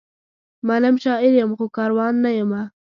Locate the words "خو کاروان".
1.57-2.13